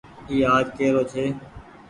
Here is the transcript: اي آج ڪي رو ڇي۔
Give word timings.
اي 0.29 0.37
آج 0.55 0.65
ڪي 0.77 0.87
رو 0.95 1.03
ڇي۔ 1.11 1.25